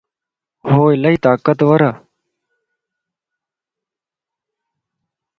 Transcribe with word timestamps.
هوالائي 0.71 1.17
طاقتور 1.25 1.79
ا 1.89 1.91